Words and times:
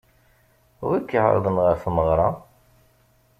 Wi 0.87 0.99
k-iɛeṛḍen 1.01 1.57
ɣer 1.63 1.75
tmeɣṛa? 1.83 2.29